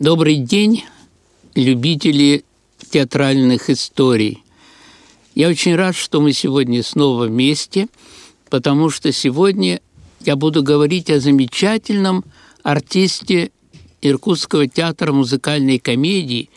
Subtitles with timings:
[0.00, 0.84] Добрый день,
[1.54, 2.42] любители
[2.90, 4.42] театральных историй.
[5.34, 7.86] Я очень рад, что мы сегодня снова вместе,
[8.48, 9.82] потому что сегодня
[10.20, 12.24] я буду говорить о замечательном
[12.62, 13.50] артисте
[14.00, 16.48] Иркутского театра музыкальной комедии,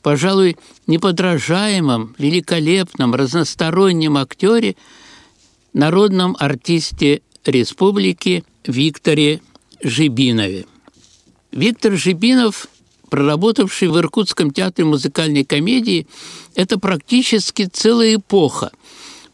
[0.00, 0.56] пожалуй,
[0.86, 4.76] неподражаемом, великолепном, разностороннем актере,
[5.72, 9.40] народном артисте республики Викторе
[9.82, 10.66] Жибинове.
[11.50, 12.68] Виктор Жибинов–
[13.12, 16.06] проработавший в Иркутском театре музыкальной комедии,
[16.54, 18.70] это практически целая эпоха,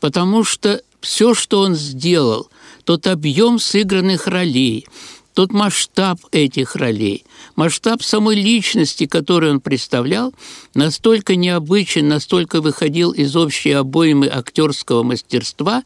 [0.01, 2.51] потому что все, что он сделал,
[2.83, 4.89] тот объем сыгранных ролей,
[5.33, 10.35] тот масштаб этих ролей, масштаб самой личности, которую он представлял,
[10.75, 15.85] настолько необычен, настолько выходил из общей обоймы актерского мастерства,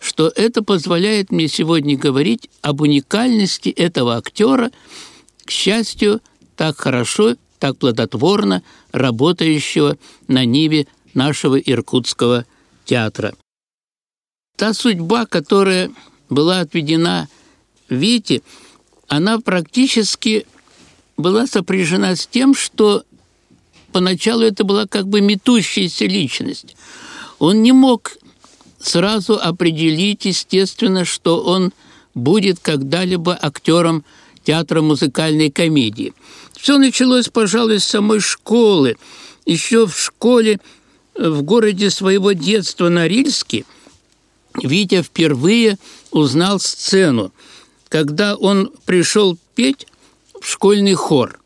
[0.00, 4.72] что это позволяет мне сегодня говорить об уникальности этого актера,
[5.44, 6.20] к счастью,
[6.58, 12.46] так хорошо, так плодотворно работающего на ниве нашего иркутского
[12.84, 13.34] театра.
[14.56, 15.92] Та судьба, которая
[16.28, 17.28] была отведена
[17.88, 18.42] Вите,
[19.06, 20.46] она практически
[21.16, 23.04] была сопряжена с тем, что
[23.92, 26.76] поначалу это была как бы метущаяся личность.
[27.38, 28.16] Он не мог
[28.80, 31.72] сразу определить, естественно, что он
[32.14, 34.04] будет когда-либо актером
[34.48, 36.14] театра музыкальной комедии.
[36.60, 38.96] Все началось, пожалуй, с самой школы.
[39.46, 40.60] Еще в школе
[41.14, 43.64] э, в городе своего детства Норильске
[44.62, 45.78] Витя впервые
[46.10, 47.32] узнал сцену,
[47.88, 49.86] когда он пришел петь
[50.40, 51.38] в школьный хор.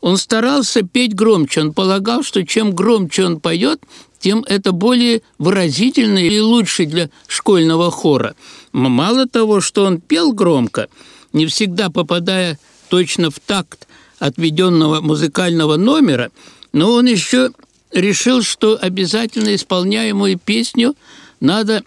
[0.00, 3.82] Он старался петь громче, он полагал, что чем громче он поет,
[4.18, 8.34] тем это более выразительно и лучше для школьного хора.
[8.72, 10.88] Мало того, что он пел громко–
[11.32, 13.88] не всегда попадая точно в такт
[14.22, 16.30] отведенного музыкального номера,
[16.72, 17.50] но он еще
[17.90, 20.94] решил, что обязательно исполняемую песню
[21.40, 21.82] надо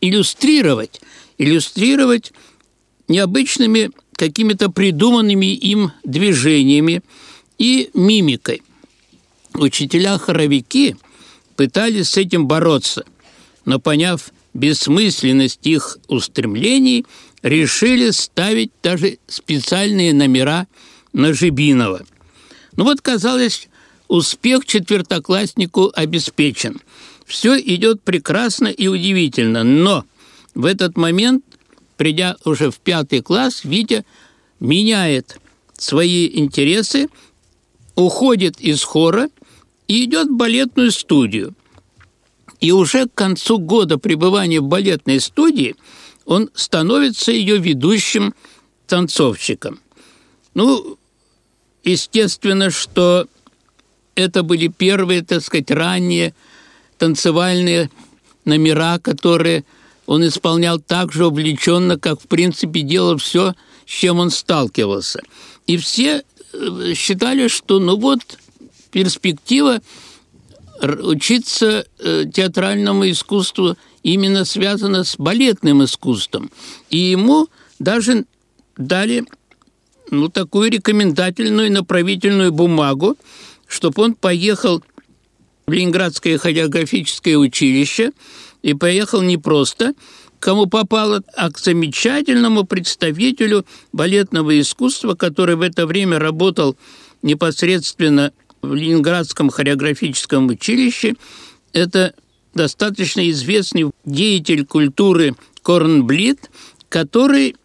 [0.00, 1.00] иллюстрировать,
[1.38, 2.32] иллюстрировать
[3.06, 7.02] необычными какими-то придуманными им движениями
[7.56, 8.62] и мимикой.
[9.54, 10.96] Учителя-хоровики
[11.54, 13.04] пытались с этим бороться,
[13.64, 17.06] но, поняв бессмысленность их устремлений,
[17.42, 20.66] решили ставить даже специальные номера
[21.14, 22.04] на Жибинова.
[22.76, 23.68] Ну вот, казалось,
[24.08, 26.80] успех четвертокласснику обеспечен.
[27.24, 30.04] Все идет прекрасно и удивительно, но
[30.54, 31.42] в этот момент,
[31.96, 34.04] придя уже в пятый класс, Витя
[34.60, 35.38] меняет
[35.78, 37.08] свои интересы,
[37.94, 39.30] уходит из хора
[39.88, 41.54] и идет в балетную студию.
[42.60, 45.74] И уже к концу года пребывания в балетной студии–
[46.26, 48.34] он становится ее ведущим
[48.86, 49.80] танцовщиком.
[50.54, 50.98] Ну,
[51.84, 53.26] естественно, что
[54.14, 56.34] это были первые, так сказать, ранние
[56.98, 57.90] танцевальные
[58.44, 59.64] номера, которые
[60.06, 63.54] он исполнял так же увлеченно, как, в принципе, делал все,
[63.86, 65.22] с чем он сталкивался.
[65.66, 66.22] И все
[66.52, 68.20] э, считали, что, ну вот,
[68.90, 69.80] перспектива
[70.82, 76.50] учиться э, театральному искусству именно связано с балетным искусством.
[76.90, 78.26] И ему даже
[78.76, 79.24] дали
[80.20, 83.16] ну, такую рекомендательную направительную бумагу,
[83.66, 84.82] чтобы он поехал
[85.66, 88.12] в Ленинградское хореографическое училище
[88.62, 89.94] и поехал не просто
[90.44, 96.76] кому попало, а к замечательному представителю балетного искусства, который в это время работал
[97.22, 98.30] непосредственно
[98.60, 101.14] в Ленинградском хореографическом училище.
[101.72, 102.12] Это
[102.54, 106.50] достаточно известный деятель культуры Корнблит,
[106.90, 107.56] который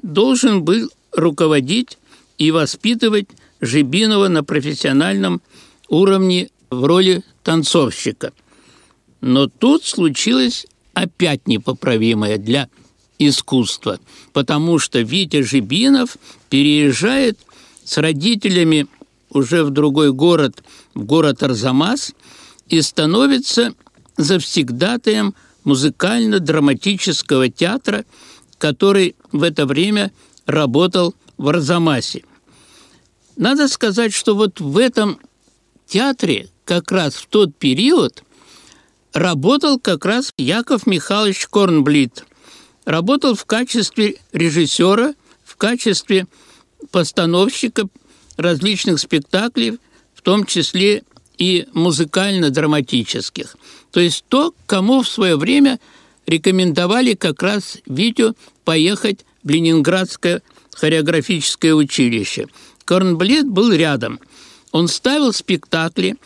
[0.00, 1.98] должен был руководить
[2.38, 3.28] и воспитывать
[3.60, 5.40] Жибинова на профессиональном
[5.88, 8.32] уровне в роли танцовщика.
[9.20, 12.68] Но тут случилось опять непоправимое для
[13.18, 14.00] искусства,
[14.32, 16.16] потому что Витя Жибинов
[16.50, 17.38] переезжает
[17.84, 18.86] с родителями
[19.30, 20.62] уже в другой город,
[20.94, 22.14] в город Арзамас,
[22.68, 23.74] и становится
[24.16, 25.34] завсегдатаем
[25.64, 28.04] музыкально-драматического театра,
[28.58, 30.12] который в это время
[30.46, 32.24] работал в Арзамасе.
[33.36, 35.18] Надо сказать, что вот в этом
[35.86, 38.22] театре как раз в тот период
[39.12, 42.24] работал как раз Яков Михайлович Корнблит.
[42.84, 45.14] Работал в качестве режиссера,
[45.44, 46.26] в качестве
[46.90, 47.88] постановщика
[48.36, 49.78] различных спектаклей,
[50.14, 51.02] в том числе
[51.38, 53.56] и музыкально-драматических.
[53.90, 55.80] То есть то, кому в свое время
[56.26, 60.42] рекомендовали как раз Витю поехать Ленинградское
[60.74, 62.48] хореографическое училище.
[62.84, 64.20] Корнблит был рядом.
[64.72, 66.16] Он ставил спектакли,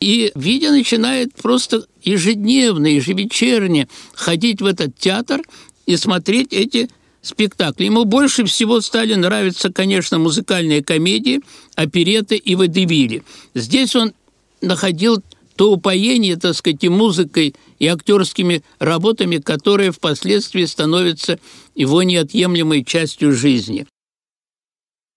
[0.00, 5.42] и Витя начинает просто ежедневно, ежевечерне ходить в этот театр
[5.86, 6.90] и смотреть эти
[7.22, 7.84] спектакли.
[7.84, 11.40] Ему больше всего стали нравиться, конечно, музыкальные комедии,
[11.76, 13.22] опереты и водевили.
[13.54, 14.12] Здесь он
[14.60, 15.22] находил
[15.62, 21.38] то упоение, так сказать, и музыкой, и актерскими работами, которые впоследствии становятся
[21.76, 23.86] его неотъемлемой частью жизни.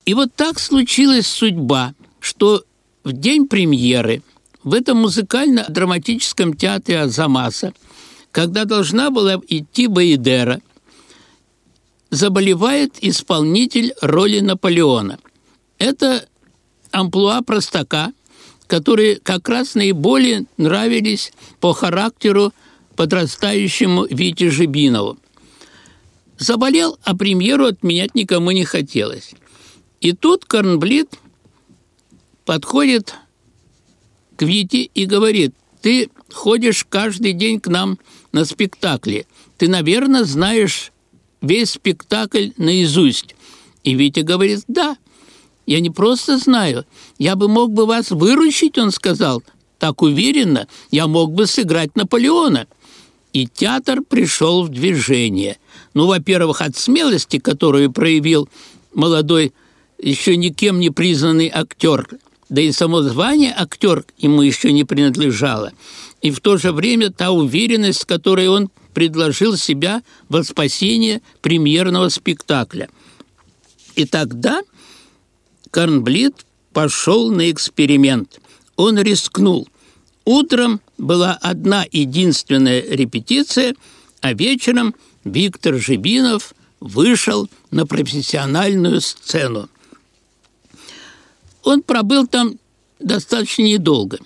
[0.06, 2.64] И вот так случилась судьба, что
[3.04, 4.22] в день премьеры
[4.64, 7.74] в этом музыкально-драматическом театре Азамаса,
[8.32, 10.62] когда должна была идти Баидера,
[12.12, 15.18] заболевает исполнитель роли Наполеона.
[15.80, 16.28] Это
[16.92, 18.14] амплуа простака,
[18.68, 22.54] которые как раз наиболее нравились по характеру
[22.96, 25.18] подрастающему Вите Жибинову.
[26.38, 29.34] Заболел, а премьеру отменять никому не хотелось.
[30.02, 31.10] И тут Корнблит
[32.46, 33.16] подходит
[34.38, 37.98] к Вите и говорит, ты ходишь каждый день к нам
[38.32, 39.28] на спектакли.
[39.58, 40.92] Ты, наверное, знаешь
[41.42, 43.36] весь спектакль наизусть.
[43.84, 44.98] И Витя говорит, да,
[45.66, 46.86] я не просто знаю,
[47.18, 49.44] я бы мог бы вас выручить, он сказал.
[49.80, 52.68] Так уверенно, я мог бы сыграть Наполеона.
[53.34, 55.58] И театр пришел в движение.
[55.94, 58.48] Ну, во-первых, от смелости, которую проявил
[58.94, 59.54] молодой,
[60.02, 62.08] еще никем не признанный актер,
[62.50, 65.74] да и само звание актер ему еще не принадлежало.
[66.22, 72.10] И в то же время та уверенность, с которой он предложил себя во спасение премьерного
[72.10, 72.90] спектакля.
[73.96, 74.62] И тогда
[75.76, 78.40] Корнблит пошел на эксперимент.
[78.78, 79.68] Он рискнул.
[80.24, 83.76] Утром была одна единственная репетиция,
[84.22, 84.96] а вечером
[85.26, 89.68] Виктор Жибинов вышел на профессиональную сцену.
[91.64, 92.58] Он пробыл там
[93.02, 94.20] достаточно недолго.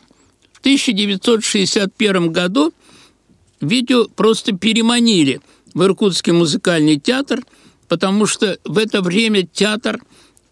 [0.53, 2.71] В 1961 году
[3.59, 5.41] Витю просто переманили
[5.73, 7.41] в Иркутский музыкальный театр,
[7.87, 9.99] потому что в это время театр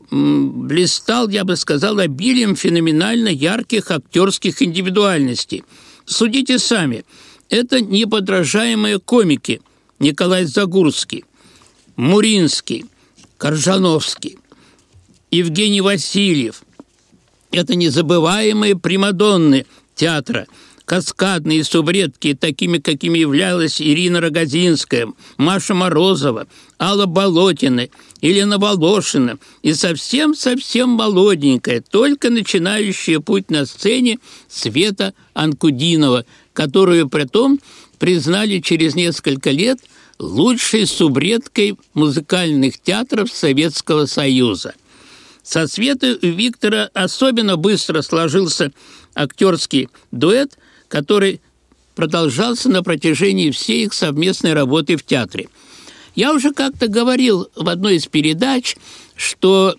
[0.10, 5.64] блистал, я бы сказал, обилием феноменально ярких актерских индивидуальностей.
[6.06, 7.06] Судите сами,
[7.50, 9.62] это неподражаемые комики
[10.00, 11.26] Николай Загурский,
[11.96, 12.86] Муринский,
[13.38, 14.38] Коржановский,
[15.32, 16.64] Евгений Васильев,
[17.52, 19.66] это незабываемые примадонны
[19.96, 20.48] театра,
[20.86, 26.48] каскадные субредки, такими, какими являлась Ирина Рогозинская, Маша Морозова,
[26.80, 27.88] Алла Болотина,
[28.22, 37.60] Елена Волошина и совсем-совсем молоденькая, только начинающая путь на сцене Света Анкудинова, которую при том
[38.00, 39.80] признали через несколько лет
[40.20, 44.74] лучшей субредкой музыкальных театров Советского Союза–
[45.48, 48.74] со Светой у Виктора особенно быстро сложился
[49.16, 50.58] актерский дуэт,
[50.90, 51.40] который
[51.96, 55.48] продолжался на протяжении всей их совместной работы в театре.
[56.18, 58.76] Я уже как-то говорил в одной из передач,
[59.16, 59.76] что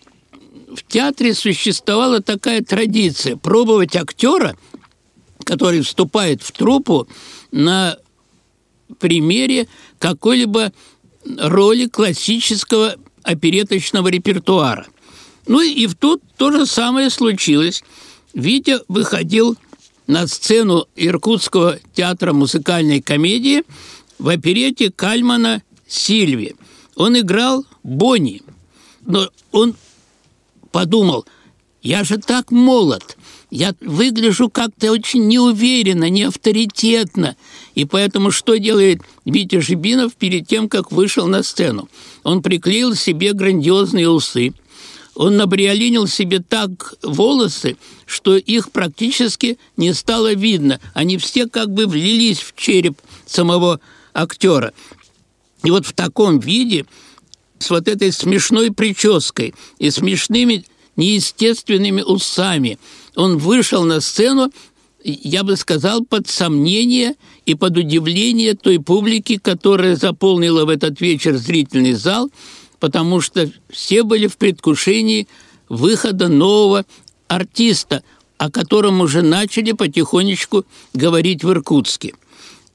[0.75, 4.57] в театре существовала такая традиция пробовать актера,
[5.45, 7.07] который вступает в труппу
[7.52, 7.99] на
[8.99, 9.68] примере
[9.99, 10.73] какой-либо
[11.38, 14.87] роли классического опереточного репертуара–
[15.49, 17.83] ну и в тут то же самое случилось.
[18.35, 19.57] Витя выходил
[20.07, 23.62] на сцену Иркутского театра музыкальной комедии
[24.18, 26.54] в оперете Кальмана «Сильви».
[26.95, 28.42] Он играл Бонни,
[29.07, 29.75] но он
[30.71, 31.25] подумал,
[31.80, 33.16] я же так молод,
[33.50, 37.37] я выгляжу как-то очень неуверенно, неавторитетно.
[37.75, 41.88] И поэтому что делает Витя Жибинов перед тем, как вышел на сцену?
[42.25, 44.52] Он приклеил себе грандиозные усы–
[45.18, 47.76] он набриолинил себе так волосы,
[48.07, 50.78] что их практически не стало видно.
[50.95, 53.80] Они все как бы влились в череп самого
[54.14, 54.73] актера.
[55.65, 56.87] И вот в таком виде,
[57.59, 60.65] с вот этой смешной прической и смешными
[60.97, 62.79] неестественными усами,
[63.17, 64.53] он вышел на сцену,
[65.03, 67.15] я бы сказал, под сомнение
[67.47, 72.31] и под удивление той публики, которая заполнила в этот вечер зрительный зал–
[72.81, 75.29] потому что все были в предвкушении
[75.69, 76.85] выхода нового
[77.27, 78.03] артиста,
[78.38, 82.15] о котором уже начали потихонечку говорить в Иркутске.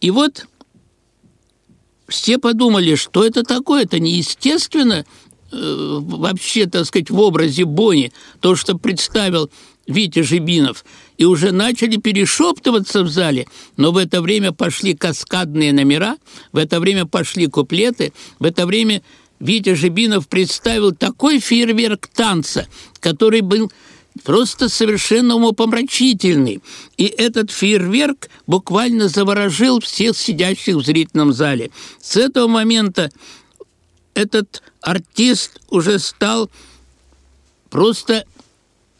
[0.01, 0.45] И вот
[2.13, 5.03] все подумали, что это такое, это неестественно
[5.51, 9.49] э, вообще, так сказать, в образе Бони, то, что представил
[9.87, 10.85] Витя Жибинов,
[11.17, 16.17] и уже начали перешептываться в зале, но в это время пошли каскадные номера,
[16.51, 19.01] в это время пошли куплеты, в это время
[19.39, 22.67] Витя Жибинов представил такой фейерверк танца,
[22.99, 23.71] который был
[24.23, 26.61] просто совершенно умопомрачительный.
[26.97, 31.71] И этот фейерверк буквально заворожил всех сидящих в зрительном зале.
[32.01, 33.11] С этого момента
[34.13, 36.49] этот артист уже стал
[37.69, 38.25] просто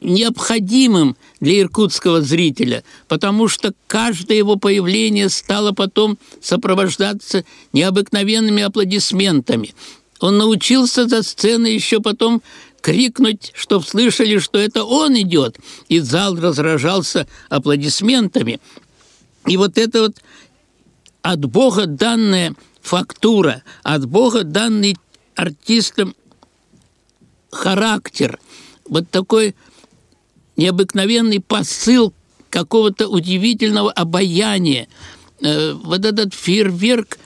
[0.02, 9.74] необходимым для иркутского зрителя, потому что каждое его появление стало потом сопровождаться необыкновенными аплодисментами.
[10.20, 12.42] Он научился за сценой еще потом
[12.84, 18.60] крикнуть, чтоб слышали, что это он идет, и зал разражался аплодисментами.
[19.48, 20.18] И вот это вот
[21.22, 24.98] от Бога данная фактура, от Бога данный
[25.36, 26.14] артистам
[27.52, 28.38] характер,
[28.86, 29.56] вот такой
[30.58, 32.14] необыкновенный посыл
[32.50, 34.90] какого-то удивительного обаяния,
[35.40, 37.18] э, вот этот фейерверк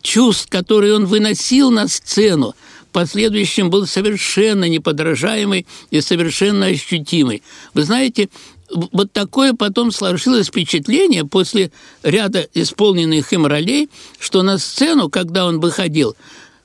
[0.00, 2.54] чувств, который он выносил на сцену,
[2.92, 7.42] последующем был совершенно неподражаемый и совершенно ощутимый.
[7.74, 8.28] Вы знаете,
[8.70, 11.72] вот такое потом сложилось впечатление после
[12.02, 16.16] ряда исполненных им ролей, что на сцену, когда он выходил,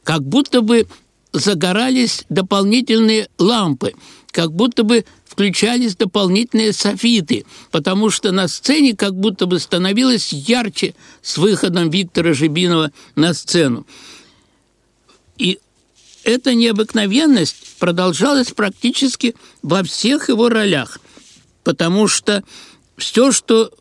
[0.03, 0.87] как будто бы
[1.33, 3.93] загорались дополнительные лампы,
[4.31, 10.95] как будто бы включались дополнительные софиты, потому что на сцене как будто бы становилось ярче
[11.21, 13.85] с выходом Виктора Жибинова на сцену.
[15.37, 15.59] И
[16.27, 20.99] эта необыкновенность продолжалась практически во всех его ролях,
[21.63, 22.43] потому что
[22.97, 23.71] все, что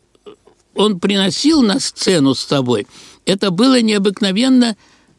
[0.73, 2.87] он приносил на сцену с собой,
[3.25, 4.77] это было необыкновенно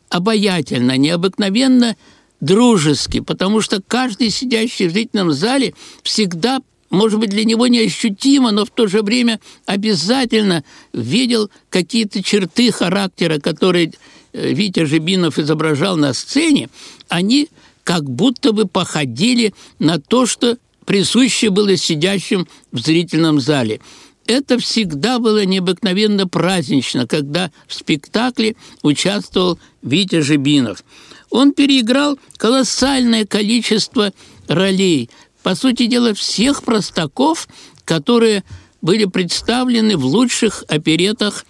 [0.09, 1.97] обаятельно, необыкновенно
[2.41, 8.65] дружески, потому что каждый сидящий в зрительном зале всегда может быть, для него неощутимо, но
[8.65, 13.93] в то же время обязательно видел какие-то черты характера, которые
[14.39, 16.69] Витя Жибинов изображал на сцене,
[17.09, 17.49] они
[17.85, 23.81] как будто бы походили на то, что присуще было сидящим в зрительном зале.
[24.27, 30.85] Это всегда было необыкновенно празднично, когда в спектакле участвовал Витя Жибинов–
[31.31, 34.13] он переиграл колоссальное количество
[34.47, 35.11] ролей.
[35.43, 37.49] По сути дела, всех простаков,
[37.85, 38.45] которые
[38.81, 41.45] были представлены в лучших оперетах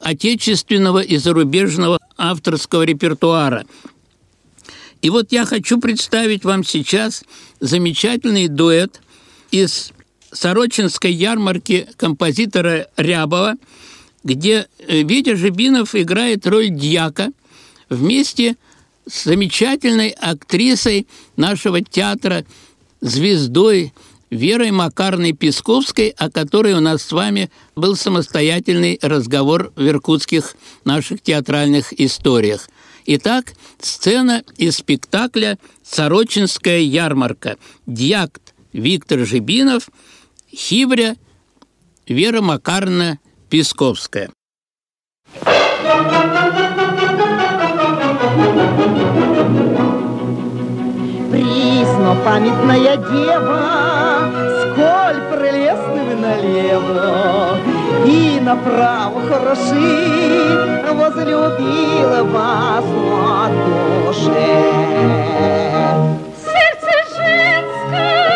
[0.00, 3.64] отечественного и зарубежного авторского репертуара.
[5.02, 7.24] И вот я хочу представить вам сейчас
[7.60, 9.00] замечательный дуэт
[9.50, 9.92] из
[10.30, 13.54] Сорочинской ярмарки композитора Рябова,
[14.22, 17.32] где э, Витя Жибинов играет роль дьяка
[17.88, 18.56] вместе с
[19.10, 22.44] с замечательной актрисой нашего театра,
[23.00, 23.92] звездой
[24.30, 31.20] Верой Макарной Песковской, о которой у нас с вами был самостоятельный разговор в иркутских наших
[31.20, 32.68] театральных историях.
[33.06, 37.56] Итак, сцена из спектакля «Сорочинская ярмарка».
[37.86, 39.88] Дьякт Виктор Жибинов,
[40.54, 41.16] Хивря
[42.06, 43.18] Вера Макарна
[43.48, 44.30] Песковская.
[51.30, 53.60] Присно памятная дева,
[54.62, 57.56] Сколь прелестны вы налево.
[58.04, 62.84] И направо хороши, Возлюбила вас
[64.04, 64.56] душе.
[66.36, 68.30] Сердце женское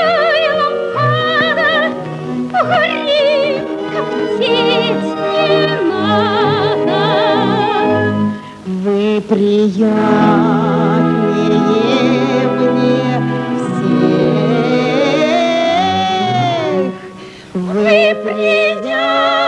[17.74, 19.43] Вы приятны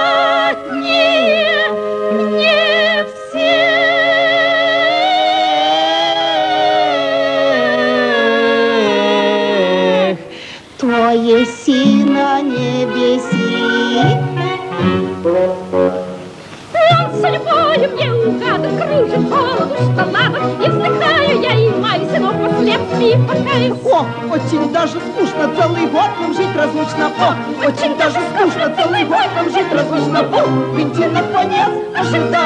[32.06, 32.45] Washington.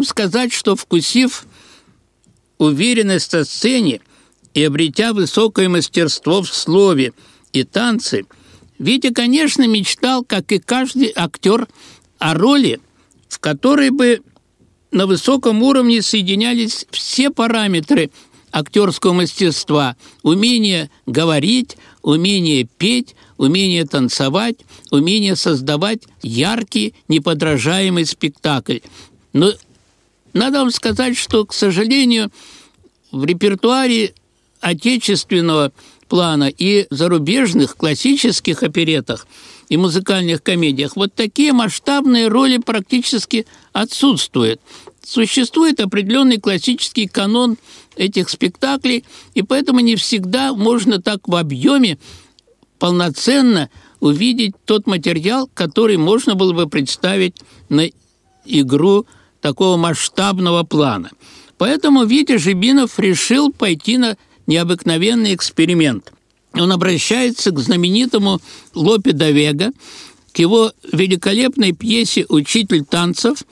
[0.00, 1.44] Вам сказать, что вкусив
[2.56, 4.00] уверенность на сцене
[4.54, 7.12] и обретя высокое мастерство в слове
[7.52, 8.24] и танце,
[8.78, 11.68] Витя, конечно, мечтал, как и каждый актер,
[12.18, 12.80] о роли,
[13.28, 14.22] в которой бы
[14.90, 18.10] на высоком уровне соединялись все параметры
[18.52, 24.56] актерского мастерства, умение говорить, умение петь, умение танцевать,
[24.90, 28.78] умение создавать яркий, неподражаемый спектакль.
[29.34, 29.52] Но
[30.32, 32.30] надо вам сказать, что, к сожалению,
[33.12, 34.14] в репертуаре
[34.60, 35.72] отечественного
[36.08, 39.26] плана и зарубежных классических оперетах
[39.68, 44.60] и музыкальных комедиях вот такие масштабные роли практически отсутствуют.
[45.04, 47.56] Существует определенный классический канон
[47.96, 51.98] этих спектаклей, и поэтому не всегда можно так в объеме
[52.78, 57.36] полноценно увидеть тот материал, который можно было бы представить
[57.68, 57.88] на
[58.44, 59.06] игру
[59.40, 61.10] такого масштабного плана.
[61.58, 66.12] Поэтому Витя Жибинов решил пойти на необыкновенный эксперимент.
[66.54, 68.40] Он обращается к знаменитому
[68.74, 69.72] Лопе Давега,
[70.32, 73.44] к его великолепной пьесе «Учитель танцев»,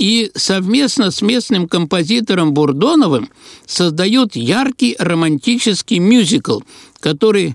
[0.00, 3.28] и совместно с местным композитором Бурдоновым
[3.66, 6.60] создают яркий романтический мюзикл,
[7.00, 7.54] который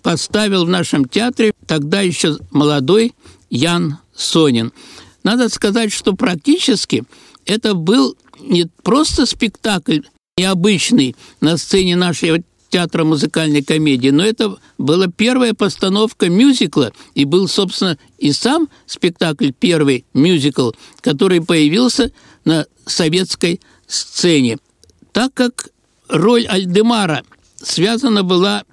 [0.00, 3.12] поставил в нашем театре тогда еще молодой
[3.50, 4.72] Ян Сонин.
[5.22, 7.04] Надо сказать, что практически
[7.44, 10.00] это был не просто спектакль
[10.38, 12.38] необычный на сцене нашего
[12.70, 19.50] театра музыкальной комедии, но это была первая постановка мюзикла, и был, собственно, и сам спектакль
[19.50, 22.12] первый мюзикл, который появился
[22.44, 24.58] на советской сцене.
[25.12, 25.68] Так как
[26.08, 27.24] роль Альдемара
[27.56, 28.64] связана была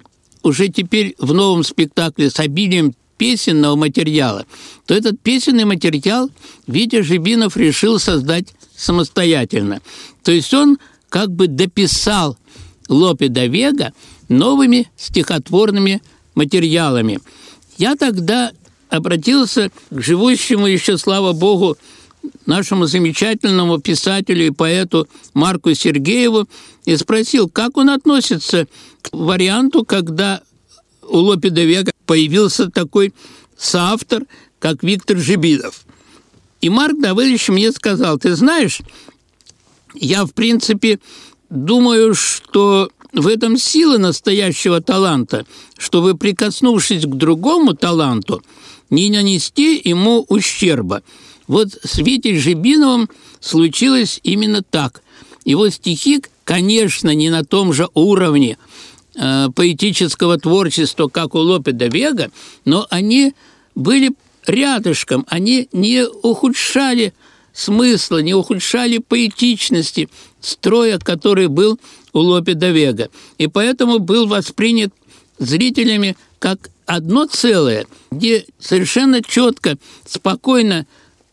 [0.42, 4.46] уже теперь в новом спектакле с обилием песенного материала,
[4.86, 6.30] то этот песенный материал
[6.66, 9.82] Витя Жибинов решил создать самостоятельно.
[10.22, 10.78] То есть он
[11.08, 12.38] как бы дописал
[12.88, 13.92] Лопе да Вега
[14.28, 16.00] новыми стихотворными
[16.34, 17.18] материалами.
[17.76, 18.52] Я тогда
[18.88, 21.76] обратился к живущему еще, слава богу,
[22.46, 26.48] нашему замечательному писателю и поэту Марку Сергееву
[26.84, 28.66] и спросил, как он относится
[29.02, 30.40] к варианту, когда
[31.02, 33.12] у Лопе де Вега появился такой
[33.56, 34.22] соавтор,
[34.58, 35.84] как Виктор Жибидов.
[36.62, 38.80] И Марк Давыдович мне сказал, ты знаешь,
[39.94, 41.00] я, в принципе,
[41.50, 45.44] думаю, что в этом сила настоящего таланта,
[45.76, 48.42] чтобы, прикоснувшись к другому таланту,
[48.88, 51.02] не нанести ему ущерба.
[51.46, 55.02] Вот с Витей Жибиновым случилось именно так.
[55.44, 58.56] Его стихи, конечно, не на том же уровне
[59.18, 62.30] э, поэтического творчества, как у Лопе де Вега,
[62.64, 63.34] но они
[63.74, 64.12] были
[64.46, 67.12] рядышком, они не ухудшали
[67.52, 70.08] смысла, не ухудшали поэтичности
[70.40, 71.78] строя, который был
[72.12, 73.10] у Лопе де Вега.
[73.38, 74.92] И поэтому был воспринят
[75.38, 79.76] зрителями как одно целое, где совершенно четко,
[80.06, 80.86] спокойно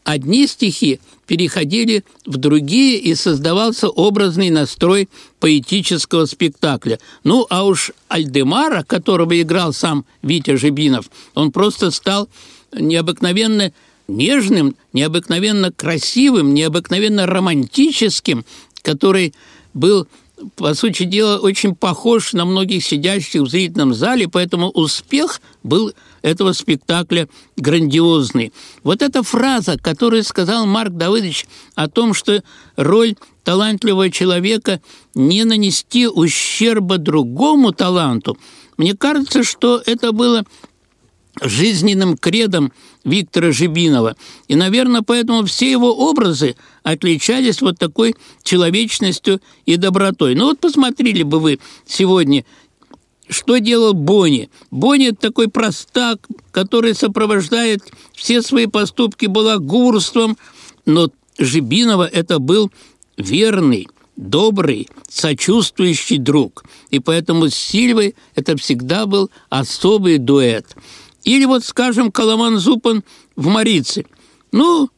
[0.04, 5.10] одни стихи переходили в другие, и создавался образный настрой
[5.40, 7.00] поэтического спектакля.
[7.24, 12.30] Ну, а уж Альдемара, которого играл сам Витя Жибинов, он просто стал
[12.74, 13.72] необыкновенно
[14.08, 18.46] нежным, необыкновенно красивым, необыкновенно романтическим,
[18.82, 19.34] который
[19.74, 20.08] был
[20.56, 25.94] по сути дела, очень похож на многих сидящих в зрительном зале, поэтому успех был
[26.26, 28.52] этого спектакля грандиозный.
[28.84, 32.44] Вот эта фраза, которую сказал Марк Давыдович о том, что
[32.76, 34.82] роль талантливого человека
[35.14, 38.40] не нанести ущерба другому таланту,
[38.76, 40.44] мне кажется, что это было
[41.42, 42.72] жизненным кредом
[43.04, 44.16] Виктора Жибинова.
[44.48, 50.34] И, наверное, поэтому все его образы отличались вот такой человечностью и добротой.
[50.34, 52.46] Ну вот посмотрели бы вы сегодня,
[53.30, 54.50] что делал Бонни.
[54.72, 56.20] Бонни– это такой простак,
[56.52, 57.82] который сопровождает
[58.14, 60.38] все свои поступки балагурством,
[60.86, 62.72] но Жибинова это был
[63.18, 66.64] верный, добрый, сочувствующий друг.
[66.90, 70.76] И поэтому с Сильвой это всегда был особый дуэт–
[71.26, 73.04] или вот, скажем, Коломан Зупан
[73.36, 74.06] в Марице.
[74.52, 74.90] Ну,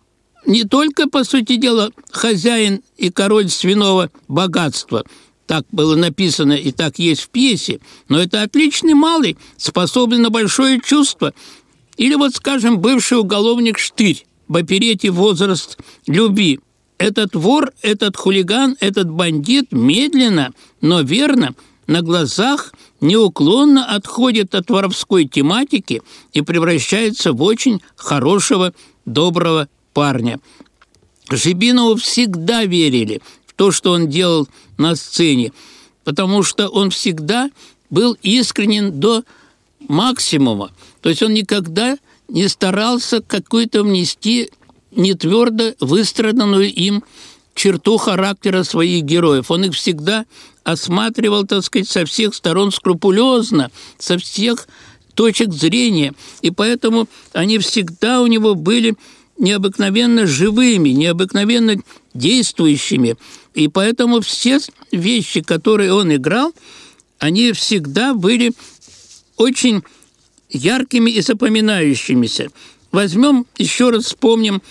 [0.46, 5.04] не только, по сути дела, хозяин и король свиного богатства,
[5.48, 7.80] так было написано и так есть в пьесе,
[8.10, 11.34] но это отличный малый, способный на большое чувство.
[11.96, 16.60] Или вот, скажем, бывший уголовник Штырь в оперете «Возраст любви».
[17.00, 21.56] Этот вор, этот хулиган, этот бандит медленно, но верно
[21.86, 26.02] на глазах неуклонно отходит от воровской тематики
[26.34, 28.74] и превращается в очень хорошего,
[29.06, 30.40] доброго парня.
[31.30, 35.52] Жибинову всегда верили в то, что он делал на сцене,
[36.04, 37.50] потому что он всегда
[37.90, 39.24] был искренен до
[39.88, 40.72] максимума.
[41.02, 44.50] То есть он никогда не старался какую-то внести
[44.92, 47.04] не твердо выстраданную им
[47.54, 49.52] черту характера своих героев.
[49.52, 50.26] Он их всегда
[50.64, 54.68] осматривал, так сказать, со всех сторон скрупулезно, со всех
[55.16, 56.14] точек зрения.
[56.42, 58.96] И поэтому они всегда у него были
[59.38, 61.76] необыкновенно живыми, необыкновенно
[62.14, 63.16] действующими.
[63.58, 64.60] И поэтому все
[64.92, 66.54] вещи, которые он играл,
[67.18, 68.54] они всегда были
[69.36, 69.82] очень
[70.48, 72.50] яркими и запоминающимися.
[72.92, 74.62] Возьмем, еще раз вспомним,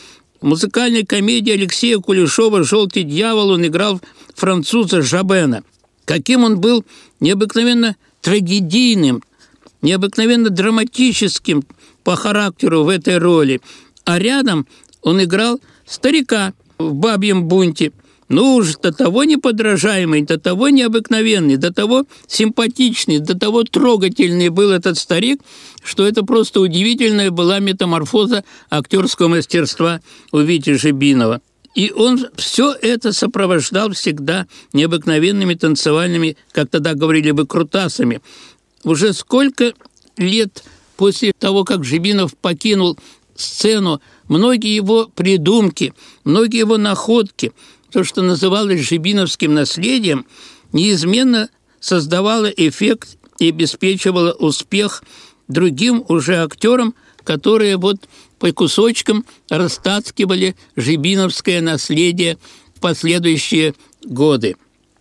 [0.41, 4.01] музыкальной комедии Алексея Кулешова «Желтый дьявол» он играл
[4.37, 5.65] француза Жабена.
[6.05, 6.85] Каким он был
[7.19, 9.25] необыкновенно трагедийным,
[9.83, 11.65] необыкновенно драматическим
[12.05, 13.61] по характеру в этой роли.
[14.05, 14.69] А рядом
[15.03, 17.91] он играл старика в «Бабьем бунте»,
[18.29, 24.71] ну уж до того неподражаемый, до того необыкновенный, до того симпатичный, до того трогательный был
[24.71, 25.41] этот старик,
[25.85, 30.01] что это просто удивительная была метаморфоза актерского мастерства
[30.33, 31.41] у Вити Жибинова.
[31.77, 38.23] И он все это сопровождал всегда необыкновенными танцевальными, как тогда говорили бы, крутасами.
[38.83, 39.75] Уже сколько
[40.17, 40.65] лет
[40.97, 42.99] после того, как Жибинов покинул
[43.37, 45.93] сцену, многие его придумки,
[46.25, 47.53] многие его находки–
[47.91, 50.27] то, что называлось жибиновским наследием,
[50.73, 51.49] неизменно
[51.81, 55.03] создавало эффект и обеспечивало успех
[55.49, 56.95] другим уже актерам,
[57.25, 57.97] которые вот
[58.39, 62.39] по кусочкам растаскивали жибиновское наследие
[62.75, 64.57] в последующие годы.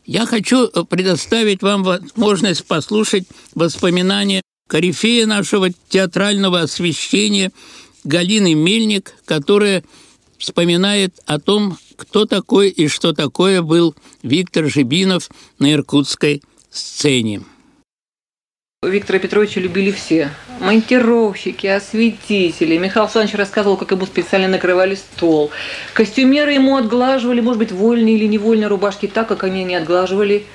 [0.06, 7.52] Я хочу предоставить вам возможность послушать воспоминания корифея нашего театрального освещения
[8.04, 9.84] Галины Мельник, которая
[10.38, 15.30] вспоминает о том, кто такой и что такое был Виктор Жибинов
[15.60, 17.42] на иркутской сцене.
[18.84, 20.30] Виктора Петровича любили все.
[20.60, 22.78] Монтировщики, осветители.
[22.78, 25.52] Михаил Александрович рассказывал, как ему специально накрывали стол.
[25.94, 30.46] Костюмеры ему отглаживали, может быть, вольные или невольные рубашки, так, как они не отглаживали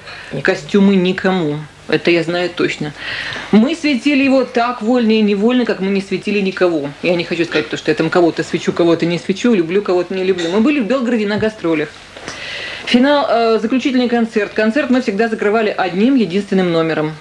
[0.42, 1.58] костюмы никому.
[1.90, 2.92] Это я знаю точно.
[3.50, 6.90] Мы светили его так вольно и невольно, как мы не светили никого.
[7.02, 10.14] Я не хочу сказать, то, что я там кого-то свечу, кого-то не свечу, люблю, кого-то
[10.14, 10.50] не люблю.
[10.50, 11.88] Мы были в Белгороде на гастролях.
[12.86, 14.52] Финал, э, заключительный концерт.
[14.52, 17.14] Концерт мы всегда закрывали одним единственным номером.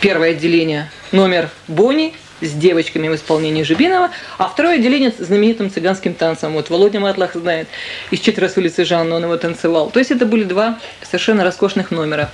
[0.00, 6.12] Первое отделение номер Бонни с девочками в исполнении Жибинова, а второе отделение с знаменитым цыганским
[6.12, 6.52] танцем.
[6.52, 7.66] Вот Володя Матлах знает,
[8.10, 9.90] из «Четверо с улицы Жанна» он его танцевал.
[9.90, 12.30] То есть это были два совершенно роскошных номера.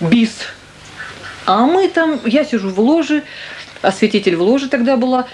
[0.00, 0.38] Бис
[1.48, 3.22] а мы там, я сижу в ложе,
[3.80, 5.26] осветитель в ложе тогда была,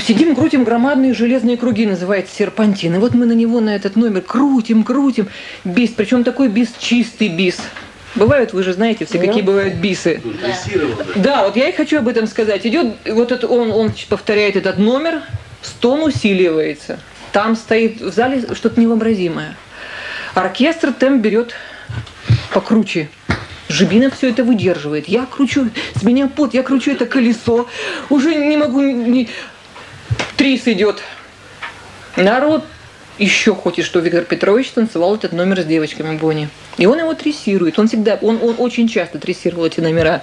[0.00, 2.94] сидим, крутим громадные железные круги, называется серпантин.
[2.94, 5.28] И вот мы на него, на этот номер крутим, крутим.
[5.62, 7.58] Бис, причем такой бис, чистый бис.
[8.14, 10.22] Бывают, вы же знаете все, какие бывают бисы.
[11.16, 12.66] Да, вот я и хочу об этом сказать.
[12.66, 15.20] Идет, вот это, он, он повторяет этот номер,
[15.60, 16.98] стон усиливается.
[17.32, 19.56] Там стоит в зале что-то невообразимое.
[20.32, 21.54] Оркестр темп берет
[22.50, 23.10] покруче.
[23.74, 25.08] Жибинов все это выдерживает.
[25.08, 27.66] Я кручу, с меня пот, я кручу это колесо.
[28.08, 28.80] Уже не могу...
[28.80, 29.28] Не...
[30.36, 31.02] Трис идет.
[32.16, 32.64] Народ
[33.18, 36.48] еще хочет, что Виктор Петрович танцевал этот номер с девочками Бонни.
[36.76, 37.78] И он его трессирует.
[37.78, 40.22] Он всегда, он, он очень часто трессировал эти номера.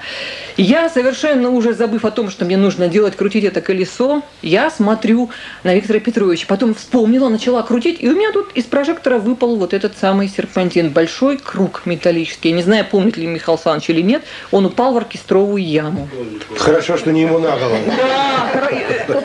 [0.58, 5.30] Я, совершенно уже забыв о том, что мне нужно делать, крутить это колесо, я смотрю
[5.64, 6.46] на Виктора Петровича.
[6.48, 10.90] Потом вспомнила, начала крутить, и у меня тут из прожектора выпал вот этот самый серпантин.
[10.90, 12.50] Большой круг металлический.
[12.50, 14.24] Я не знаю, помнит ли Михаил Александрович или нет.
[14.52, 16.10] Он упал в оркестровую яму.
[16.58, 17.92] Хорошо, что не ему на голову.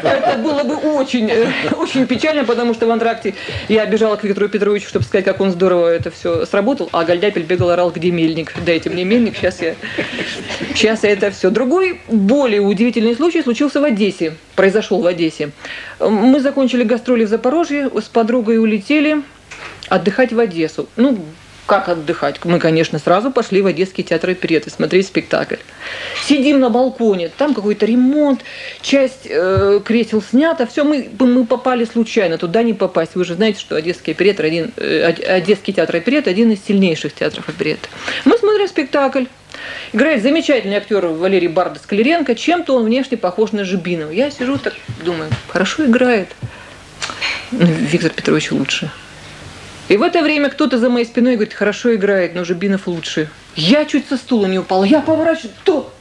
[0.03, 3.35] Да, это было бы очень, э, очень печально, потому что в антракте
[3.69, 7.45] я бежала к Виктору Петровичу, чтобы сказать, как он здорово это все сработал, а Гальдяпель
[7.45, 8.53] бегал, орал, где мельник.
[8.65, 9.75] Дайте мне мельник, сейчас я,
[10.75, 11.51] сейчас я это все.
[11.51, 15.51] Другой, более удивительный случай случился в Одессе, произошел в Одессе.
[15.99, 19.23] Мы закончили гастроли в Запорожье, с подругой улетели
[19.89, 20.89] отдыхать в Одессу.
[20.97, 21.19] Ну,
[21.67, 22.43] как отдыхать?
[22.45, 25.57] Мы, конечно, сразу пошли в Одесский театр опереты смотреть спектакль.
[26.25, 28.41] Сидим на балконе, там какой-то ремонт,
[28.81, 33.15] часть э, кресел снята, все, мы, мы попали случайно, туда не попасть.
[33.15, 37.49] Вы же знаете, что Одесский оперет один, э, Одесский театр оперет один из сильнейших театров
[37.49, 37.89] опереты.
[38.25, 39.25] Мы смотрим спектакль.
[39.93, 42.35] Играет замечательный актер Валерий Бардас Скляренко.
[42.35, 44.11] Чем-то он внешне похож на Жибинова.
[44.11, 44.75] Я сижу так,
[45.05, 46.29] думаю, хорошо играет.
[47.51, 48.91] Виктор Петрович лучше.
[49.89, 53.29] И в это время кто-то за моей спиной говорит, хорошо играет, но Жибинов лучше.
[53.55, 55.93] Я чуть со стула не упала, я поворачиваюсь, кто?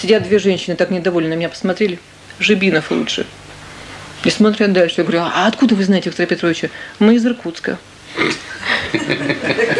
[0.00, 2.00] Сидят две женщины, так недовольны на меня посмотрели.
[2.40, 3.26] Жибинов лучше.
[4.24, 4.96] И смотрят дальше.
[4.98, 6.70] Я говорю, а откуда вы знаете Виктора Петровича?
[6.98, 7.78] Мы из Иркутска.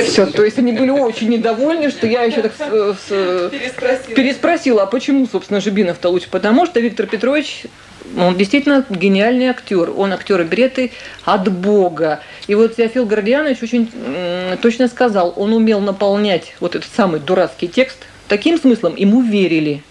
[0.06, 4.14] Все, то есть они были очень недовольны, что я еще так с, с, переспросила.
[4.14, 6.28] переспросила, а почему, собственно, Жибинов-то лучше?
[6.30, 7.64] Потому что Виктор Петрович
[8.16, 9.90] он действительно гениальный актер.
[9.96, 10.92] Он актер опереты
[11.24, 12.20] от Бога.
[12.46, 13.90] И вот Феофил Гордианович очень
[14.60, 17.98] точно сказал, он умел наполнять вот этот самый дурацкий текст
[18.28, 19.82] таким смыслом, ему верили.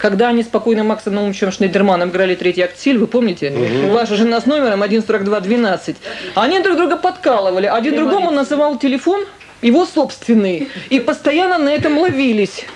[0.00, 3.50] Когда они спокойно Максом Наумовичем Шнейдерманом играли третий акт Силь, вы помните?
[3.50, 3.92] Угу.
[3.92, 5.96] Ваша жена с номером 14212.
[6.34, 7.66] Они друг друга подкалывали.
[7.66, 9.24] Один другому называл телефон
[9.60, 10.68] его собственный.
[10.90, 12.66] И постоянно на этом ловились.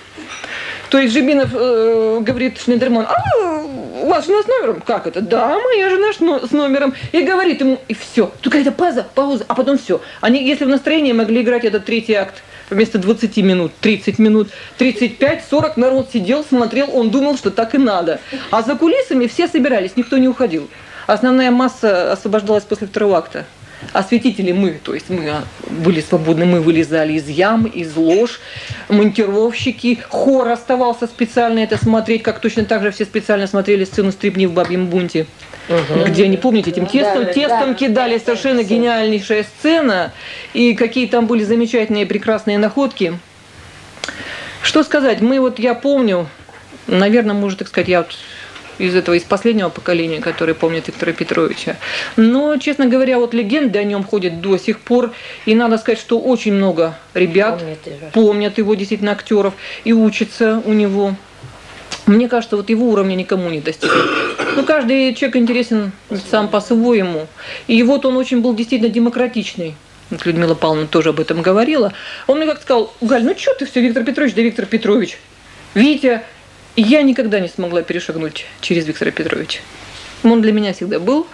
[0.89, 3.61] То есть Жибинов э, говорит Шнейдерман, а
[4.01, 4.81] у вас жена с номером?
[4.81, 5.19] Как это?
[5.21, 6.93] Да, моя жена с номером.
[7.11, 8.31] И говорит ему, и все.
[8.41, 9.99] Тут какая-то пауза, пауза, а потом все.
[10.21, 15.43] Они, если в настроении могли играть этот третий акт вместо 20 минут, 30 минут, 35,
[15.49, 18.19] 40 народ сидел, смотрел, он думал, что так и надо.
[18.51, 20.69] А за кулисами все собирались, никто не уходил.
[21.05, 23.45] Основная масса освобождалась после второго акта.
[23.93, 25.31] Осветители мы, то есть мы
[25.69, 28.39] были свободны, мы вылезали из ям, из лож,
[28.89, 34.47] монтировщики, хор оставался специально это смотреть, как точно так же все специально смотрели сцену «Стрипни
[34.47, 35.27] в бабьем бунте».
[35.69, 36.05] Угу.
[36.05, 40.13] Где, они, помните, этим тестом, да, тестом да, кидали, совершенно гениальнейшая сцена,
[40.53, 43.19] и какие там были замечательные, прекрасные находки.
[44.61, 46.27] Что сказать, мы вот, я помню,
[46.87, 48.17] наверное, может, так сказать, я вот
[48.77, 51.77] из этого, из последнего поколения, который помнит Виктора Петровича.
[52.15, 55.13] Но, честно говоря, вот легенды о нем ходят до сих пор.
[55.45, 59.53] И надо сказать, что очень много ребят помнят, помнят его, действительно, актеров,
[59.83, 61.15] и учатся у него.
[62.07, 64.05] Мне кажется, вот его уровня никому не достигнуть.
[64.55, 65.91] Ну, каждый человек интересен
[66.31, 67.27] сам по-своему.
[67.67, 69.75] И вот он очень был действительно демократичный.
[70.09, 71.93] Вот Людмила Павловна тоже об этом говорила.
[72.27, 75.17] Он мне как сказал, Галь, ну что ты все, Виктор Петрович, да Виктор Петрович.
[75.73, 76.21] Витя,
[76.77, 79.59] я никогда не смогла перешагнуть через Виктора Петровича.
[80.23, 81.27] Он для меня всегда был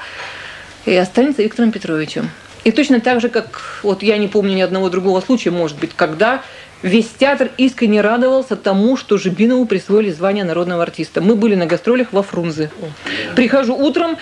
[0.86, 2.32] и останется Виктором Петровичем.
[2.64, 5.92] И точно так же, как вот я не помню ни одного другого случая, может быть,
[5.96, 6.42] когда
[6.84, 11.22] Весь театр искренне радовался тому, что Жибинову присвоили звание народного артиста.
[11.22, 12.70] Мы были на гастролях во Фрунзе.
[13.38, 14.18] Прихожу утром,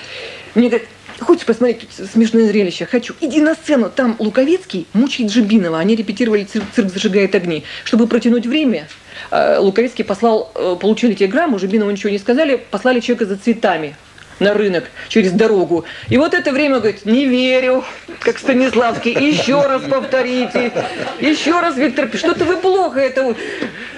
[0.53, 0.87] мне говорят,
[1.19, 2.85] хочешь посмотреть смешное зрелище?
[2.85, 3.15] Хочу.
[3.19, 3.89] Иди на сцену.
[3.93, 5.79] Там Луковецкий мучает Жибинова.
[5.79, 7.63] Они репетировали цирк, цирк зажигает огни.
[7.83, 8.87] Чтобы протянуть время,
[9.31, 13.95] э, Луковецкий послал, э, получили телеграмму, Жибинову ничего не сказали, послали человека за цветами
[14.41, 15.85] на рынок через дорогу.
[16.09, 17.85] И вот это время, говорит, не верю,
[18.19, 20.71] как Станиславский, еще раз повторите,
[21.19, 23.35] еще раз, Виктор, что-то вы плохо это.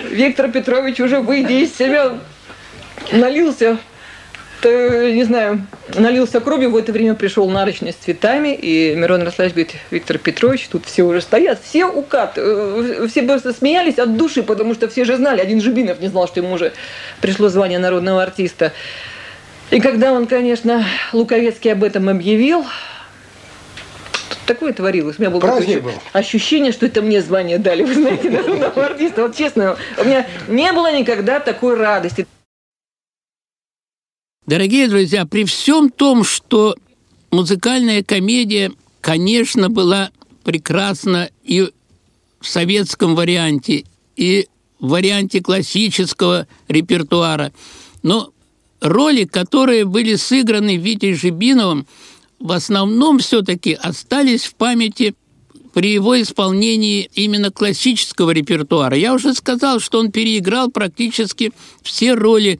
[0.10, 2.20] Виктор Петрович уже выйдя из себя
[3.12, 3.80] налился
[4.62, 9.54] то, не знаю, налился кровью, в это время пришел нарочный с цветами, и Мирон Ярославович
[9.54, 14.42] говорит, Виктор Петрович, тут все уже стоят, все укат, э, все просто смеялись от души,
[14.42, 16.72] потому что все же знали, один Жибинов не знал, что ему уже
[17.20, 18.72] пришло звание народного артиста.
[19.74, 22.64] И когда он, конечно, Луковецкий об этом объявил,
[24.46, 25.18] такое творилось.
[25.18, 25.92] У меня было такое был.
[26.12, 29.24] ощущение, что это мне звание дали, вы знаете, народного артиста.
[29.24, 32.28] Вот честно, у меня не было никогда такой радости.
[34.46, 36.76] Дорогие друзья, при всем том, что
[37.32, 40.12] музыкальная комедия, конечно, была
[40.44, 41.72] прекрасна и
[42.40, 43.86] в советском варианте,
[44.18, 44.48] и
[44.80, 47.52] в варианте классического репертуара,
[48.04, 48.34] но
[48.84, 51.88] роли, которые были сыграны Витей Жибиновым,
[52.40, 55.16] в основном все-таки остались в памяти
[55.74, 58.96] при его исполнении именно классического репертуара.
[58.96, 62.60] Я уже сказал, что он переиграл практически все роли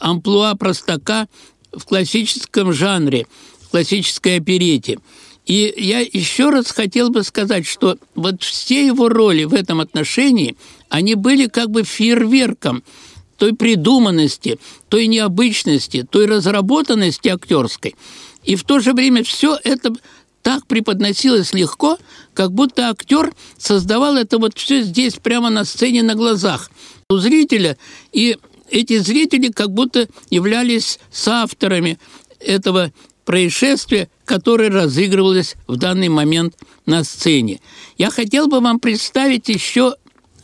[0.00, 1.28] амплуа простака
[1.72, 3.26] в классическом жанре,
[3.60, 4.98] в классической оперете.
[5.46, 10.56] И я еще раз хотел бы сказать, что вот все его роли в этом отношении,
[10.88, 12.82] они были как бы фейерверком–
[13.40, 14.58] той придуманности,
[14.90, 17.96] той необычности, той разработанности актерской.
[18.44, 19.94] И в то же время все это
[20.42, 21.96] так преподносилось легко,
[22.34, 26.70] как будто актер создавал это вот все здесь, прямо на сцене, на глазах
[27.08, 27.78] у зрителя.
[28.12, 28.36] И
[28.68, 31.98] эти зрители как будто являлись соавторами
[32.40, 32.92] этого
[33.24, 37.60] происшествия, которое разыгрывалось в данный момент на сцене.
[37.96, 39.94] Я хотел бы вам представить еще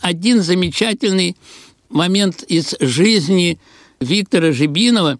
[0.00, 1.36] один замечательный
[1.88, 3.58] момент из жизни
[4.00, 5.18] Виктора Жибинова,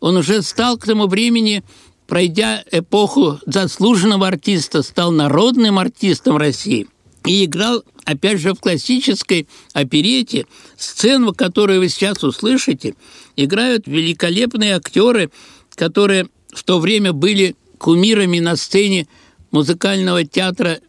[0.00, 1.62] он уже стал к тому времени,
[2.06, 6.86] пройдя эпоху заслуженного артиста, стал народным артистом России
[7.26, 10.46] и играл, опять же, в классической оперете.
[10.76, 12.94] Сцену, которую вы сейчас услышите,
[13.36, 15.30] играют великолепные актеры,
[15.74, 19.08] которые в то время были кумирами на сцене
[19.50, 20.80] музыкального театра.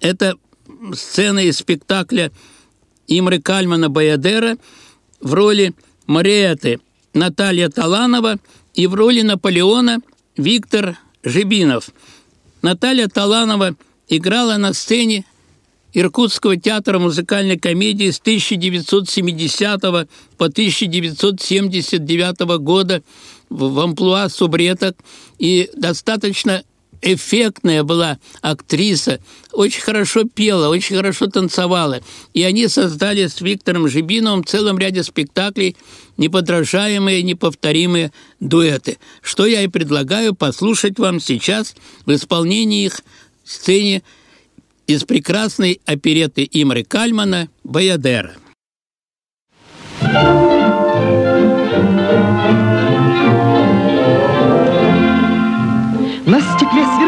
[0.00, 0.36] Это
[0.94, 2.32] сцена из спектакля
[3.06, 4.56] Имры Кальмана Баядера
[5.20, 5.74] в роли
[6.06, 6.80] Мариэты
[7.12, 8.38] Наталья Таланова
[8.74, 10.00] и в роли Наполеона
[10.36, 11.90] Виктор Жибинов.
[12.62, 13.76] Наталья Таланова
[14.08, 15.24] играла на сцене
[15.92, 20.04] Иркутского театра музыкальной комедии с 1970 по
[20.46, 23.02] 1979 года
[23.48, 24.96] в амплуа субреток
[25.38, 26.64] и достаточно
[27.04, 29.20] эффектная была актриса,
[29.52, 32.00] очень хорошо пела, очень хорошо танцевала.
[32.32, 35.76] И они создали с Виктором Жибиновым в целом ряде спектаклей
[36.16, 41.74] неподражаемые, неповторимые дуэты, что я и предлагаю послушать вам сейчас
[42.06, 43.00] в исполнении их
[43.44, 44.02] сцене
[44.86, 48.34] из прекрасной опереты Имры Кальмана «Баядера».
[50.02, 50.63] На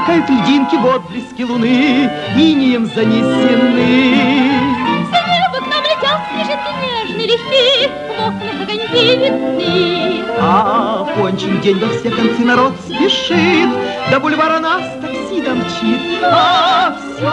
[0.07, 4.21] сверкают льдинки в отблеске луны, Инием занесены.
[5.05, 10.25] С неба к нам летят снежинки нежные, легкие, В окнах огоньки видны.
[10.39, 13.69] А в кончик день во все концы народ спешит,
[14.11, 16.23] До бульвара нас такси домчит.
[16.23, 17.31] А все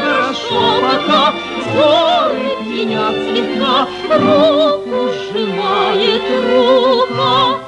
[0.00, 1.34] хорошо, пока
[1.74, 7.58] Горы пьянят слегка, Руку сжимает рука.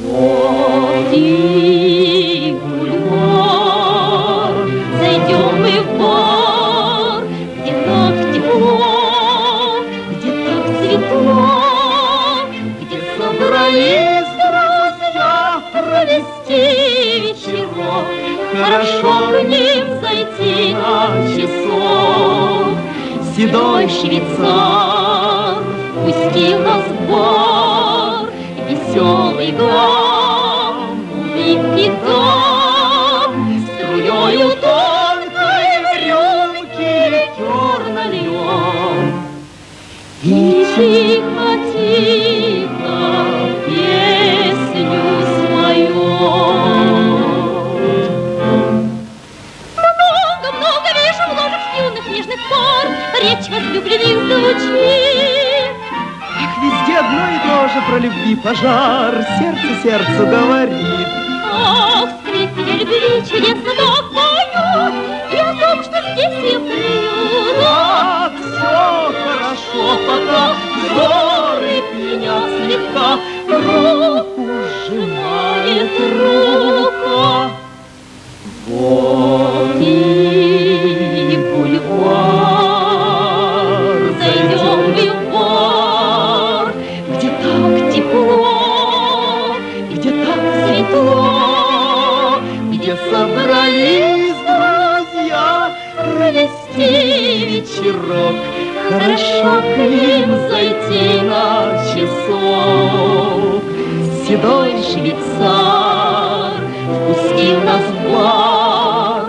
[0.00, 1.12] Вот
[18.58, 22.74] Хорошо к ним зайти на часок.
[23.36, 25.62] Седой швейцар
[26.04, 28.26] пустил нас в бар,
[28.68, 29.97] Веселый гам,
[54.34, 55.76] звучит.
[56.40, 61.08] Ах, везде одно и то же про любви пожар, Сердце сердцу говорит.
[61.50, 63.72] Ах, скрипки любви чудесно
[64.14, 64.52] поют,
[65.32, 67.56] о том, что здесь им приют.
[67.60, 70.42] Так, все хорошо, пока
[70.94, 73.08] Горы пьянят слегка,
[73.48, 74.46] Руку
[74.86, 76.47] сжимает рука.
[96.28, 98.36] Провести вечерок.
[98.88, 101.46] Хорошо к ним зайти на
[101.88, 103.62] часок.
[104.26, 106.52] Седой швейцар
[106.86, 109.22] впустил нас в бар,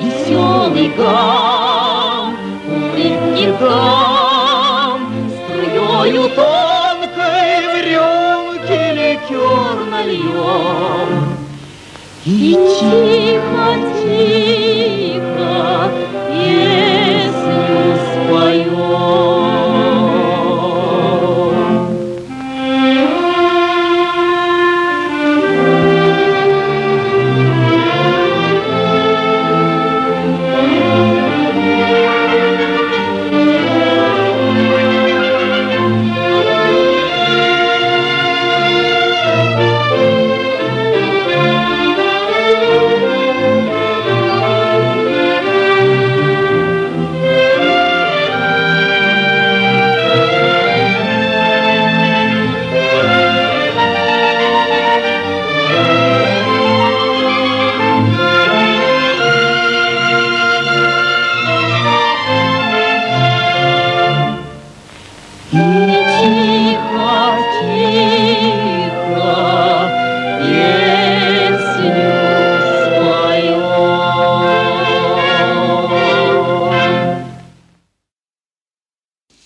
[0.00, 2.36] Веселый гам,
[2.68, 5.00] улыбки дам,
[5.30, 11.10] Струёю тонкой в рюмке ликер нальем.
[12.24, 14.73] И тихо-тихо песню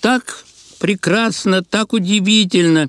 [0.01, 0.45] Так
[0.79, 2.89] прекрасно, так удивительно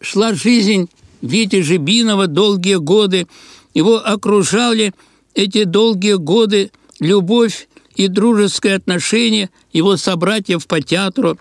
[0.00, 0.90] шла жизнь
[1.22, 3.28] Вити Жибинова долгие годы.
[3.72, 4.92] Его окружали
[5.34, 11.38] эти долгие годы любовь и дружеское отношение его собратьев по театру.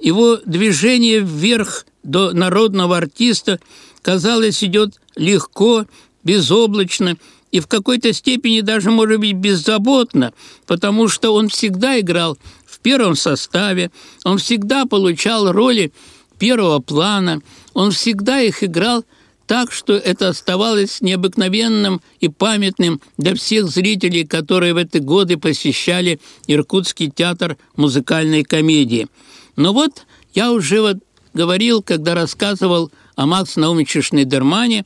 [0.00, 3.60] Его движение вверх до народного артиста,
[4.02, 5.86] казалось, идет легко,
[6.24, 7.16] безоблачно
[7.50, 10.32] и в какой-то степени даже, может быть, беззаботно,
[10.66, 13.90] потому что он всегда играл в первом составе,
[14.24, 15.92] он всегда получал роли
[16.38, 17.40] первого плана,
[17.74, 19.04] он всегда их играл
[19.50, 26.20] так что это оставалось необыкновенным и памятным для всех зрителей, которые в эти годы посещали
[26.46, 29.08] Иркутский театр музыкальной комедии.
[29.56, 30.98] Но вот я уже вот
[31.34, 34.84] говорил, когда рассказывал о Макс Наумовиче Шнейдермане,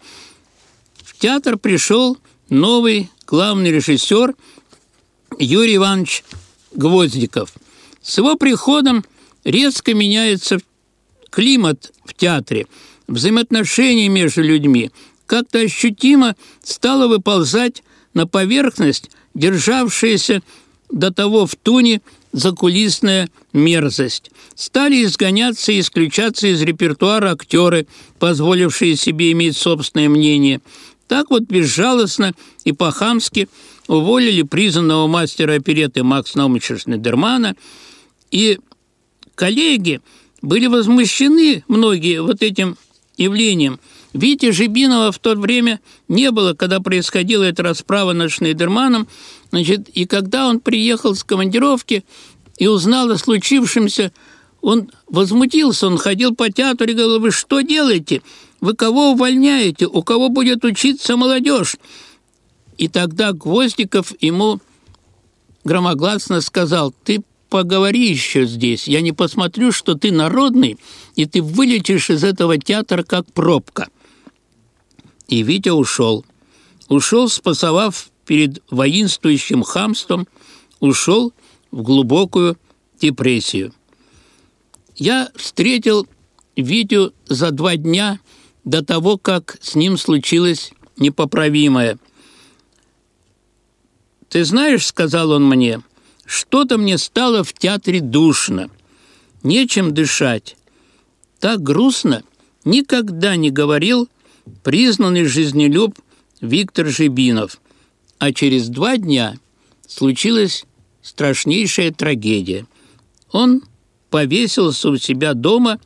[1.02, 4.34] в театр пришел новый главный режиссер
[5.38, 6.24] Юрий Иванович
[6.74, 7.52] Гвоздиков.
[8.02, 9.04] С его приходом
[9.44, 10.58] резко меняется
[11.30, 12.66] климат в театре,
[13.06, 14.90] взаимоотношения между людьми.
[15.26, 20.42] Как-то ощутимо стало выползать на поверхность державшаяся
[20.90, 22.02] до того в туне
[22.34, 24.30] закулисная мерзость.
[24.56, 27.86] Стали изгоняться и исключаться из репертуара актеры,
[28.18, 30.60] позволившие себе иметь собственное мнение.
[31.06, 33.48] Так вот безжалостно и по-хамски
[33.86, 37.54] уволили признанного мастера опереты Макс Наумовича Шнедермана,
[38.32, 38.58] и
[39.36, 40.00] коллеги
[40.42, 42.76] были возмущены многие вот этим
[43.16, 43.78] явлением.
[44.12, 49.08] Вити Жибинова в то время не было, когда происходила эта расправа над Шнейдерманом.
[49.54, 52.04] Значит, и когда он приехал с командировки
[52.58, 54.10] и узнал о случившемся,
[54.60, 58.22] он возмутился, он ходил по театру и говорил, вы что делаете?
[58.60, 59.86] Вы кого увольняете?
[59.86, 61.76] У кого будет учиться молодежь?
[62.78, 64.58] И тогда Гвоздиков ему
[65.62, 68.88] громогласно сказал, ты поговори еще здесь.
[68.88, 70.78] Я не посмотрю, что ты народный,
[71.14, 73.86] и ты вылетишь из этого театра как пробка.
[75.28, 76.24] И Витя ушел.
[76.88, 80.26] Ушел, спасовав перед воинствующим хамством,
[80.80, 81.32] ушел
[81.70, 82.58] в глубокую
[83.00, 83.72] депрессию.
[84.96, 86.06] Я встретил
[86.56, 88.20] Витю за два дня
[88.64, 91.98] до того, как с ним случилось непоправимое.
[94.28, 95.82] «Ты знаешь,— сказал он мне,—
[96.26, 98.70] что-то мне стало в театре душно,
[99.42, 100.56] нечем дышать.
[101.38, 102.22] Так грустно
[102.64, 104.08] никогда не говорил
[104.62, 105.98] признанный жизнелюб
[106.40, 107.60] Виктор Жибинов.
[108.18, 109.38] А через два дня
[109.86, 110.64] случилась
[111.02, 112.66] страшнейшая трагедия.
[113.30, 113.62] Он
[114.10, 115.80] повесился у себя дома,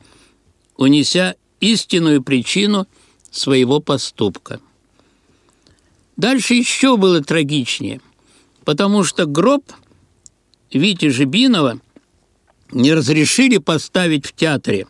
[0.77, 2.87] унеся истинную причину
[3.31, 4.59] своего поступка.
[6.15, 8.01] Дальше еще было трагичнее,
[8.65, 9.63] потому что гроб
[10.71, 11.79] Вити Жибинова
[12.71, 14.87] не разрешили поставить в театре,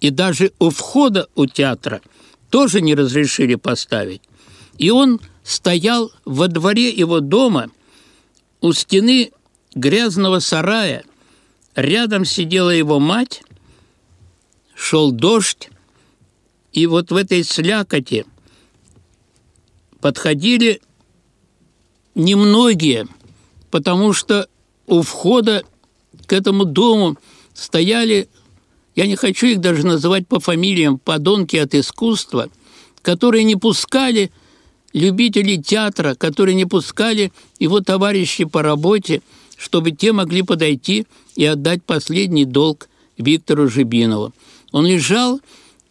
[0.00, 2.00] и даже у входа у театра
[2.48, 4.22] тоже не разрешили поставить.
[4.78, 5.20] И он
[5.50, 7.70] стоял во дворе его дома
[8.60, 9.32] у стены
[9.74, 11.02] грязного сарая.
[11.74, 13.42] Рядом сидела его мать,
[14.76, 15.68] шел дождь,
[16.72, 18.26] и вот в этой слякоти
[20.00, 20.80] подходили
[22.14, 23.08] немногие,
[23.72, 24.48] потому что
[24.86, 25.64] у входа
[26.26, 27.16] к этому дому
[27.54, 28.28] стояли,
[28.94, 32.50] я не хочу их даже называть по фамилиям, подонки от искусства,
[33.02, 34.30] которые не пускали
[34.92, 39.22] любителей театра, которые не пускали его товарищи по работе,
[39.56, 42.88] чтобы те могли подойти и отдать последний долг
[43.18, 44.32] Виктору Жибинову.
[44.72, 45.40] Он лежал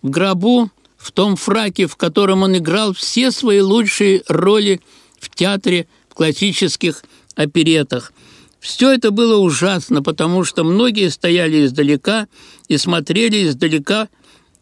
[0.02, 4.82] в гробу в том фраке, в котором он играл все свои лучшие роли
[5.20, 7.04] в театре, в классических
[7.36, 8.12] оперетах.
[8.60, 12.28] Все это было ужасно, потому что многие стояли издалека
[12.68, 14.10] и смотрели издалека,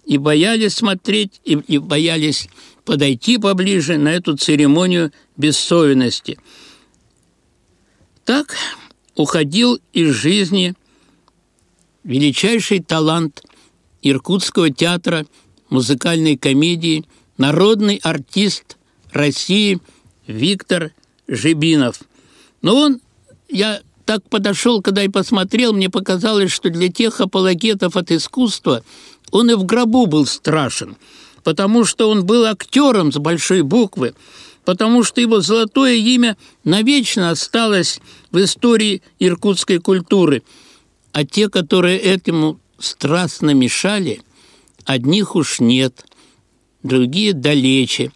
[0.06, 2.48] и боялись смотреть, и, и боялись
[2.88, 6.40] подойти поближе на эту церемонию бессовенности.
[8.24, 8.56] Так
[9.14, 10.74] уходил из жизни
[12.06, 13.44] величайший талант
[14.02, 15.26] Иркутского театра
[15.70, 17.04] музыкальной комедии,
[17.38, 18.78] народный артист
[19.12, 19.82] России
[20.26, 20.94] Виктор
[21.28, 22.00] Жибинов.
[22.62, 23.02] Но он,
[23.50, 28.82] я так подошел, когда и посмотрел, мне показалось, что для тех апологетов от искусства
[29.32, 30.96] он и в гробу был страшен,
[31.48, 34.16] потому что он был актером с большой буквы,
[34.66, 36.36] потому что его золотое имя
[36.66, 40.44] навечно осталось в истории иркутской культуры.
[41.14, 44.20] А те, которые этому страстно мешали,
[44.84, 46.06] одних уж нет,
[46.84, 48.12] другие далече.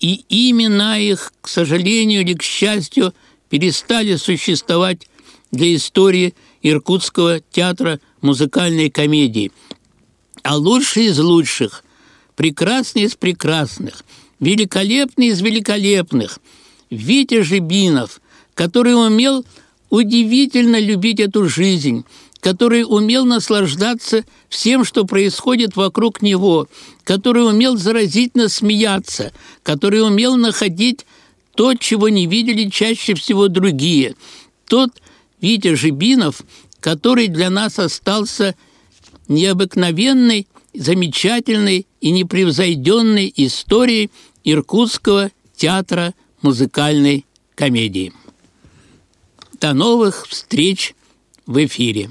[0.00, 3.14] И имена их, к сожалению или к счастью,
[3.50, 5.06] перестали существовать
[5.52, 9.52] для истории Иркутского театра музыкальной комедии.
[10.42, 11.84] А лучший из лучших,
[12.38, 14.04] прекрасный из прекрасных,
[14.38, 16.38] великолепный из великолепных,
[16.88, 18.20] Витя Жибинов,
[18.54, 19.44] который умел
[19.90, 22.04] удивительно любить эту жизнь,
[22.38, 26.68] который умел наслаждаться всем, что происходит вокруг него,
[27.02, 29.32] который умел заразительно смеяться,
[29.64, 31.06] который умел находить
[31.56, 34.14] то, чего не видели чаще всего другие.
[34.68, 34.90] Тот
[35.40, 36.42] Витя Жибинов,
[36.78, 38.54] который для нас остался
[39.26, 44.10] необыкновенной, замечательной и непревзойденной историей
[44.44, 47.24] Иркутского театра музыкальной
[47.54, 48.12] комедии.
[49.60, 50.94] До новых встреч
[51.46, 52.10] в эфире!